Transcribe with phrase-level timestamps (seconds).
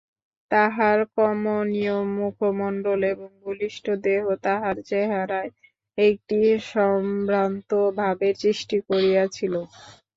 [0.51, 5.51] তাঁহার কমনীয় মুখমণ্ডল এবং বলিষ্ঠ দেহ তাঁহার চেহারায়
[5.97, 6.39] একটি
[6.71, 9.53] সম্ভ্রান্ত ভাবের সৃষ্টি করিয়াছিল।